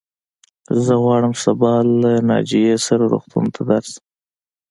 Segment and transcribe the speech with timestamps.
[0.83, 4.03] زه غواړم سبا ته له ناجيې سره روغتون ته درشم.